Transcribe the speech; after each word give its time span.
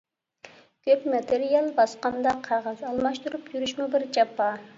كۆپ 0.87 1.03
ماتېرىيال 1.15 1.67
باسقاندا 1.81 2.33
قەغەز 2.49 2.83
ئالماشتۇرۇپ 2.89 3.53
يۈرۈشمۇ 3.59 3.91
بىر 3.95 4.09
جاپا. 4.19 4.51